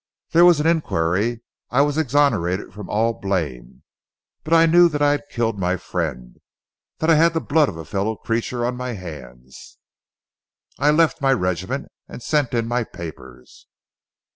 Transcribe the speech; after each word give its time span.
"There 0.31 0.45
was 0.45 0.59
an 0.59 0.65
inquiry. 0.65 1.43
I 1.69 1.81
was 1.81 1.95
exonerated 1.95 2.73
from 2.73 2.89
all 2.89 3.13
blame. 3.13 3.83
But 4.43 4.51
I 4.51 4.65
knew 4.65 4.89
that 4.89 4.99
I 5.03 5.11
had 5.11 5.29
killed 5.29 5.59
my 5.59 5.77
friend, 5.77 6.37
that 6.97 7.11
I 7.11 7.13
had 7.13 7.35
the 7.35 7.39
blood 7.39 7.69
of 7.69 7.77
a 7.77 7.85
fellow 7.85 8.15
creature 8.15 8.65
on 8.65 8.75
my 8.75 8.93
hands. 8.93 9.77
I 10.79 10.89
left 10.89 11.21
my 11.21 11.33
regiment 11.33 11.91
and 12.07 12.23
sent 12.23 12.55
in 12.55 12.67
my 12.67 12.83
papers. 12.83 13.67